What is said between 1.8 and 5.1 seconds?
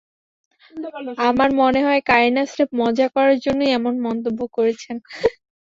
হয়, কারিনা স্রেফ মজা করার জন্যই এমন মন্তব্য করেছেন।